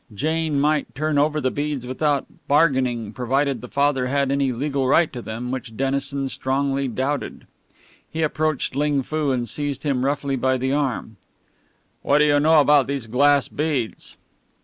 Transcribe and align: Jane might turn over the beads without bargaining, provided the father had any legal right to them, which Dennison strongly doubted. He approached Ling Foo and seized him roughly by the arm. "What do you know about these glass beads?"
Jane 0.15 0.59
might 0.59 0.95
turn 0.95 1.19
over 1.19 1.39
the 1.39 1.51
beads 1.51 1.85
without 1.85 2.25
bargaining, 2.47 3.13
provided 3.13 3.61
the 3.61 3.67
father 3.67 4.07
had 4.07 4.31
any 4.31 4.51
legal 4.51 4.87
right 4.87 5.13
to 5.13 5.21
them, 5.21 5.51
which 5.51 5.77
Dennison 5.77 6.27
strongly 6.27 6.87
doubted. 6.87 7.45
He 8.09 8.23
approached 8.23 8.75
Ling 8.75 9.03
Foo 9.03 9.29
and 9.29 9.47
seized 9.47 9.83
him 9.83 10.03
roughly 10.03 10.35
by 10.35 10.57
the 10.57 10.73
arm. 10.73 11.17
"What 12.01 12.17
do 12.17 12.25
you 12.25 12.39
know 12.39 12.61
about 12.61 12.87
these 12.87 13.05
glass 13.05 13.47
beads?" 13.47 14.17